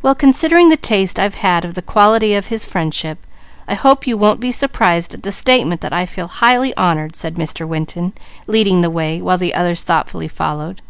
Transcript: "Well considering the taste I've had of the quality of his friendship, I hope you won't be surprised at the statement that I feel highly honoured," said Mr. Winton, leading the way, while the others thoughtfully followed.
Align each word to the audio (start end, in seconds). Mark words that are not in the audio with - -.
"Well 0.00 0.14
considering 0.14 0.70
the 0.70 0.78
taste 0.78 1.18
I've 1.20 1.34
had 1.34 1.66
of 1.66 1.74
the 1.74 1.82
quality 1.82 2.34
of 2.34 2.46
his 2.46 2.64
friendship, 2.64 3.18
I 3.68 3.74
hope 3.74 4.06
you 4.06 4.16
won't 4.16 4.40
be 4.40 4.50
surprised 4.50 5.12
at 5.12 5.24
the 5.24 5.30
statement 5.30 5.82
that 5.82 5.92
I 5.92 6.06
feel 6.06 6.26
highly 6.28 6.74
honoured," 6.74 7.14
said 7.16 7.34
Mr. 7.34 7.68
Winton, 7.68 8.14
leading 8.46 8.80
the 8.80 8.88
way, 8.88 9.20
while 9.20 9.36
the 9.36 9.52
others 9.54 9.82
thoughtfully 9.82 10.26
followed. 10.28 10.80